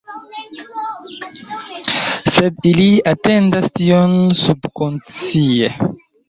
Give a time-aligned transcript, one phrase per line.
[2.37, 5.71] Sed ili atendas tion subkonscie